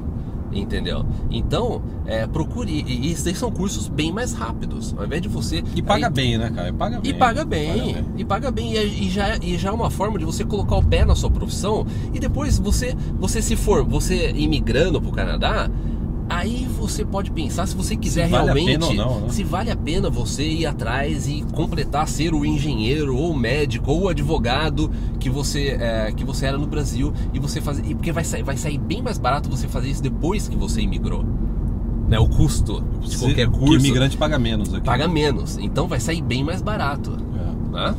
entendeu? 0.60 1.04
Então, 1.30 1.82
é, 2.06 2.26
procure. 2.26 2.84
E 2.86 3.14
daí 3.24 3.34
são 3.34 3.50
cursos 3.50 3.88
bem 3.88 4.12
mais 4.12 4.32
rápidos. 4.32 4.94
Ao 4.96 5.04
invés 5.04 5.22
de 5.22 5.28
você. 5.28 5.62
E 5.74 5.82
paga 5.82 6.06
aí- 6.06 6.12
bem, 6.12 6.38
né, 6.38 6.50
cara? 6.54 6.72
Paga 6.72 7.00
bem. 7.00 7.10
e 7.10 7.14
paga 7.14 7.44
bem, 7.44 8.04
e 8.16 8.24
paga 8.24 8.50
bem, 8.50 8.72
e, 8.74 9.06
e 9.06 9.10
já, 9.10 9.36
e 9.36 9.56
já 9.58 9.68
é 9.70 9.72
uma 9.72 9.90
forma 9.90 10.18
de 10.18 10.24
você 10.24 10.44
colocar 10.44 10.76
o 10.76 10.82
pé 10.84 11.04
na 11.04 11.14
sua 11.14 11.30
profissão 11.30 11.86
e 12.12 12.18
depois 12.18 12.58
você, 12.58 12.94
você 13.18 13.40
se 13.42 13.56
for, 13.56 13.84
você 13.84 14.30
imigrando 14.32 15.00
pro 15.00 15.12
Canadá, 15.12 15.70
aí 16.46 16.66
você 16.78 17.04
pode 17.04 17.30
pensar 17.30 17.66
se 17.66 17.76
você 17.76 17.94
quiser 17.96 18.28
vale 18.28 18.50
a 18.50 18.54
realmente, 18.54 18.96
não, 18.96 19.20
né? 19.20 19.28
se 19.28 19.44
vale 19.44 19.70
a 19.70 19.76
pena 19.76 20.08
você 20.08 20.48
ir 20.48 20.66
atrás 20.66 21.28
e 21.28 21.42
completar 21.54 22.06
ser 22.08 22.32
o 22.34 22.44
engenheiro 22.44 23.16
ou 23.16 23.34
médico 23.34 23.90
ou 23.92 24.08
advogado 24.08 24.90
que 25.20 25.28
você 25.28 25.76
é, 25.80 26.12
que 26.12 26.24
você 26.24 26.46
era 26.46 26.56
no 26.58 26.66
Brasil 26.66 27.12
e 27.34 27.38
você 27.38 27.60
fazer, 27.60 27.84
e 27.86 27.94
porque 27.94 28.12
vai 28.12 28.24
sair, 28.24 28.42
vai 28.42 28.56
sair 28.56 28.78
bem 28.78 29.02
mais 29.02 29.18
barato 29.18 29.48
você 29.50 29.68
fazer 29.68 29.90
isso 29.90 30.02
depois 30.02 30.48
que 30.48 30.56
você 30.56 30.80
imigrou. 30.80 31.24
Né, 32.08 32.18
o 32.20 32.28
custo 32.28 32.84
de 33.00 33.10
Se- 33.10 33.18
qualquer 33.18 33.50
Que 33.50 33.58
curso 33.58 33.74
imigrante 33.84 34.16
paga 34.16 34.38
menos 34.38 34.72
aqui. 34.72 34.84
paga 34.84 35.08
menos, 35.08 35.58
então 35.58 35.88
vai 35.88 35.98
sair 35.98 36.22
bem 36.22 36.44
mais 36.44 36.62
barato. 36.62 37.16
É. 37.72 37.72
Né? 37.74 37.94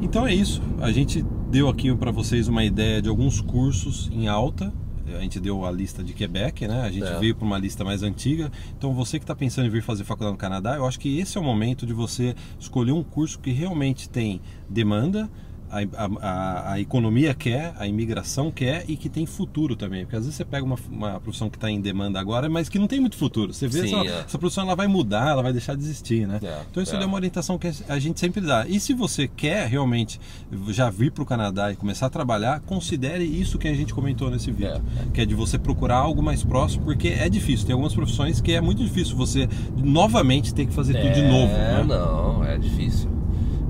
Então 0.00 0.26
é 0.26 0.34
isso. 0.34 0.62
A 0.80 0.90
gente 0.92 1.24
deu 1.50 1.68
aqui 1.68 1.94
para 1.94 2.10
vocês 2.10 2.48
uma 2.48 2.64
ideia 2.64 3.00
de 3.02 3.08
alguns 3.08 3.40
cursos 3.40 4.10
em 4.12 4.28
alta. 4.28 4.72
A 5.14 5.20
gente 5.20 5.38
deu 5.38 5.64
a 5.64 5.70
lista 5.70 6.02
de 6.02 6.12
Quebec, 6.12 6.66
né? 6.66 6.82
A 6.82 6.90
gente 6.90 7.06
É. 7.06 7.18
veio 7.18 7.34
para 7.34 7.44
uma 7.46 7.58
lista 7.58 7.84
mais 7.84 8.02
antiga. 8.02 8.50
Então 8.76 8.92
você 8.94 9.18
que 9.18 9.24
está 9.24 9.34
pensando 9.34 9.66
em 9.66 9.70
vir 9.70 9.82
fazer 9.82 10.04
faculdade 10.04 10.32
no 10.32 10.38
Canadá, 10.38 10.76
eu 10.76 10.86
acho 10.86 10.98
que 10.98 11.18
esse 11.18 11.36
é 11.36 11.40
o 11.40 11.44
momento 11.44 11.86
de 11.86 11.92
você 11.92 12.34
escolher 12.58 12.92
um 12.92 13.02
curso 13.02 13.38
que 13.38 13.50
realmente 13.52 14.08
tem 14.08 14.40
demanda, 14.68 15.30
a, 15.70 15.78
a- 16.04 16.72
a- 16.72 16.80
economia 16.80 17.34
quer, 17.34 17.74
a 17.78 17.86
imigração 17.86 18.50
quer 18.50 18.84
e 18.88 18.96
que 18.96 19.08
tem 19.08 19.26
futuro 19.26 19.74
também. 19.76 20.04
Porque 20.04 20.16
às 20.16 20.22
vezes 20.22 20.36
você 20.36 20.44
pega 20.44 20.64
uma, 20.64 20.76
uma 20.90 21.20
profissão 21.20 21.48
que 21.50 21.56
está 21.56 21.70
em 21.70 21.80
demanda 21.80 22.18
agora, 22.20 22.48
mas 22.48 22.68
que 22.68 22.78
não 22.78 22.86
tem 22.86 23.00
muito 23.00 23.16
futuro. 23.16 23.52
Você 23.52 23.66
vê 23.68 23.86
Sim, 23.88 24.00
essa, 24.00 24.08
é. 24.10 24.20
essa 24.26 24.38
profissão 24.38 24.64
ela 24.64 24.74
vai 24.76 24.86
mudar, 24.86 25.30
ela 25.30 25.42
vai 25.42 25.52
deixar 25.52 25.74
de 25.76 25.82
existir, 25.82 26.26
né? 26.26 26.38
É, 26.42 26.60
então 26.70 26.82
isso 26.82 26.94
é. 26.94 27.02
é 27.02 27.06
uma 27.06 27.16
orientação 27.16 27.58
que 27.58 27.70
a 27.88 27.98
gente 27.98 28.20
sempre 28.20 28.40
dá. 28.40 28.66
E 28.66 28.78
se 28.80 28.92
você 28.94 29.26
quer 29.28 29.66
realmente 29.68 30.20
já 30.68 30.90
vir 30.90 31.10
para 31.12 31.22
o 31.22 31.26
Canadá 31.26 31.72
e 31.72 31.76
começar 31.76 32.06
a 32.06 32.10
trabalhar, 32.10 32.60
considere 32.60 33.24
isso 33.24 33.58
que 33.58 33.68
a 33.68 33.74
gente 33.74 33.92
comentou 33.94 34.30
nesse 34.30 34.50
vídeo, 34.50 34.66
É, 34.66 34.80
que 35.12 35.20
é 35.20 35.24
de 35.26 35.34
você 35.34 35.58
procurar 35.58 35.96
algo 35.98 36.22
mais 36.22 36.42
próximo, 36.44 36.84
porque 36.84 37.08
é 37.08 37.28
difícil. 37.28 37.66
Tem 37.66 37.72
algumas 37.72 37.94
profissões 37.94 38.40
que 38.40 38.52
é 38.52 38.60
muito 38.60 38.82
difícil 38.82 39.16
você 39.16 39.48
novamente 39.76 40.52
ter 40.54 40.66
que 40.66 40.72
fazer 40.72 40.94
tudo 41.00 41.12
de 41.14 41.22
novo. 41.22 41.52
É, 41.52 41.58
né? 41.78 41.84
não, 41.86 42.44
é. 42.44 42.45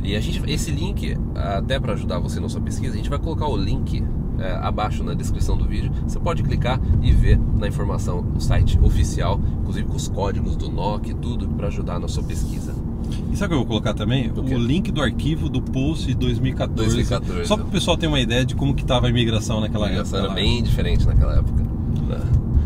E 0.07 0.15
a 0.15 0.21
gente, 0.21 0.41
esse 0.47 0.71
link, 0.71 1.17
até 1.35 1.81
para 1.81 1.95
ajudar 1.95 2.21
você 2.21 2.39
na 2.39 2.49
sua 2.49 2.61
pesquisa, 2.61 2.95
a 2.95 2.97
gente 2.97 3.11
vai 3.11 3.19
colocar 3.19 3.49
o 3.49 3.57
link 3.57 4.05
é, 4.39 4.53
abaixo 4.63 5.03
na 5.03 5.15
descrição 5.15 5.57
do 5.57 5.65
vídeo. 5.67 5.91
Você 6.07 6.21
pode 6.21 6.45
clicar 6.45 6.81
e 7.03 7.11
ver 7.11 7.37
na 7.59 7.67
informação 7.67 8.25
o 8.37 8.41
site 8.41 8.79
oficial, 8.81 9.41
inclusive 9.61 9.87
com 9.89 9.97
os 9.97 10.07
códigos 10.07 10.55
do 10.55 10.71
NOC 10.71 11.11
e 11.11 11.15
tudo 11.15 11.49
para 11.49 11.67
ajudar 11.67 11.99
na 11.99 12.07
sua 12.07 12.23
pesquisa. 12.23 12.73
E 13.33 13.37
sabe 13.37 13.47
o 13.47 13.49
que 13.49 13.55
eu 13.55 13.59
vou 13.59 13.67
colocar 13.67 13.95
também? 13.95 14.31
O? 14.31 14.41
O 14.41 14.59
link 14.59 14.93
do 14.93 15.03
arquivo 15.03 15.49
do 15.49 15.61
post 15.61 16.07
de 16.07 16.15
2014. 16.15 16.95
2014. 16.95 17.45
Só 17.47 17.57
para 17.57 17.67
o 17.67 17.71
pessoal 17.71 17.97
ter 17.97 18.07
uma 18.07 18.21
ideia 18.21 18.45
de 18.45 18.55
como 18.55 18.75
que 18.75 18.83
estava 18.83 19.07
a 19.07 19.11
imigração 19.11 19.61
naquela 19.61 19.87
A 19.87 19.89
migração 19.89 20.19
época. 20.21 20.33
era 20.33 20.41
lá. 20.41 20.49
bem 20.49 20.63
diferente 20.63 21.05
naquela 21.07 21.37
época. 21.37 21.66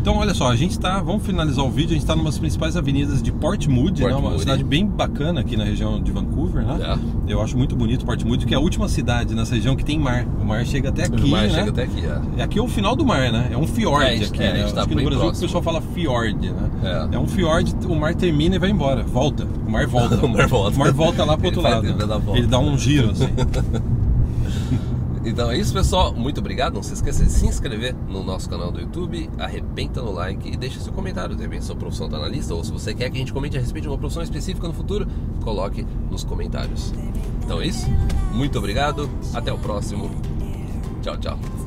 Então, 0.01 0.17
olha 0.17 0.33
só, 0.33 0.47
a 0.49 0.55
gente 0.55 0.79
tá. 0.79 0.99
Vamos 0.99 1.23
finalizar 1.23 1.63
o 1.63 1.69
vídeo. 1.69 1.91
A 1.91 1.93
gente 1.93 2.01
está 2.01 2.15
numa 2.15 2.25
das 2.31 2.39
principais 2.39 2.75
avenidas 2.75 3.21
de 3.21 3.31
Portmood, 3.31 4.03
né? 4.03 4.15
uma 4.15 4.35
cidade 4.39 4.63
bem 4.63 4.83
bacana 4.83 5.41
aqui 5.41 5.55
na 5.55 5.63
região 5.63 6.01
de 6.01 6.11
Vancouver, 6.11 6.65
né? 6.65 6.97
É. 7.27 7.31
Eu 7.31 7.39
acho 7.39 7.55
muito 7.55 7.75
bonito 7.75 8.03
Portmood, 8.03 8.45
que 8.47 8.53
é 8.55 8.57
a 8.57 8.59
última 8.59 8.89
cidade 8.89 9.35
nessa 9.35 9.53
região 9.53 9.75
que 9.75 9.85
tem 9.85 9.99
mar. 9.99 10.25
O 10.41 10.43
mar 10.43 10.65
chega 10.65 10.89
até 10.89 11.03
aqui, 11.05 11.23
o 11.23 11.27
mar 11.27 11.43
né? 11.43 11.49
chega 11.49 11.69
até 11.69 11.83
aqui, 11.83 12.03
é. 12.03 12.19
E 12.37 12.41
Aqui 12.41 12.57
é 12.57 12.61
o 12.63 12.67
final 12.67 12.95
do 12.95 13.05
mar, 13.05 13.31
né? 13.31 13.49
É 13.51 13.57
um 13.57 13.67
fiord 13.67 14.03
É, 14.03 14.15
aqui, 14.25 14.41
é, 14.41 14.53
né? 14.53 14.59
gente 14.61 14.73
tá 14.73 14.79
Acho 14.81 14.89
que 14.89 14.95
no 14.95 15.01
Brasil 15.03 15.19
próximo. 15.19 15.37
o 15.37 15.47
pessoal 15.47 15.63
fala 15.63 15.81
fiord, 15.81 16.49
né? 16.49 16.69
É. 17.11 17.15
É 17.15 17.19
um 17.19 17.27
fiord, 17.27 17.75
o 17.87 17.95
mar 17.95 18.15
termina 18.15 18.55
e 18.55 18.59
vai 18.59 18.71
embora. 18.71 19.03
Volta. 19.03 19.45
O 19.67 19.71
mar 19.71 19.85
volta. 19.87 20.15
O 20.25 20.27
mar 20.29 20.47
volta. 20.47 20.75
O 20.75 20.79
mar 20.79 20.91
volta 20.91 21.23
lá 21.23 21.37
pro 21.37 21.45
Ele 21.47 21.55
outro 21.57 21.61
faz- 21.61 21.75
lado. 21.75 21.85
ele 21.87 21.93
vai 22.07 22.15
a 22.15 22.19
volta. 22.19 22.39
Ele 22.39 22.47
dá 22.47 22.57
um 22.59 22.75
giro, 22.75 23.11
assim. 23.11 23.27
Então 25.23 25.51
é 25.51 25.57
isso, 25.57 25.73
pessoal. 25.73 26.13
Muito 26.13 26.39
obrigado. 26.39 26.73
Não 26.73 26.83
se 26.83 26.93
esqueça 26.93 27.23
de 27.23 27.31
se 27.31 27.45
inscrever 27.45 27.95
no 28.07 28.23
nosso 28.23 28.49
canal 28.49 28.71
do 28.71 28.79
YouTube, 28.79 29.29
arrebenta 29.37 30.01
no 30.01 30.11
like 30.11 30.49
e 30.49 30.57
deixa 30.57 30.79
seu 30.79 30.91
comentário. 30.91 31.37
Repente, 31.37 31.65
sua 31.65 31.75
profissão 31.75 32.07
está 32.07 32.19
na 32.19 32.27
lista, 32.27 32.53
ou 32.53 32.63
se 32.63 32.71
você 32.71 32.93
quer 32.93 33.09
que 33.09 33.17
a 33.17 33.19
gente 33.19 33.33
comente 33.33 33.57
a 33.57 33.59
respeito 33.59 33.83
de 33.83 33.89
uma 33.89 33.97
profissão 33.97 34.23
específica 34.23 34.67
no 34.67 34.73
futuro, 34.73 35.07
coloque 35.43 35.85
nos 36.09 36.23
comentários. 36.23 36.93
Então 37.43 37.61
é 37.61 37.67
isso. 37.67 37.85
Muito 38.33 38.57
obrigado. 38.57 39.09
Até 39.33 39.53
o 39.53 39.57
próximo. 39.57 40.09
Tchau, 41.01 41.17
tchau. 41.17 41.60